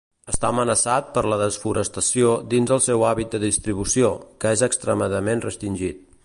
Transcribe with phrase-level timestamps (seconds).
[0.31, 4.11] Està amenaçat per la desforestació dins el seu àmbit de distribució,
[4.43, 6.03] que és extremament restringit.